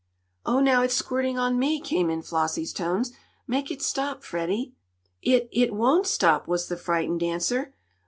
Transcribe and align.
"Oh, 0.47 0.61
now 0.61 0.81
it's 0.81 0.95
squirting 0.95 1.37
on 1.37 1.59
me!" 1.59 1.79
came 1.79 2.09
in 2.09 2.23
Flossie's 2.23 2.73
tones. 2.73 3.11
"Make 3.45 3.69
it 3.69 3.83
stop, 3.83 4.23
Freddie." 4.23 4.73
"It 5.21 5.47
it 5.51 5.75
won't 5.75 6.07
stop!" 6.07 6.47
was 6.47 6.69
the 6.69 6.75
frightened 6.75 7.21
answer. 7.21 7.75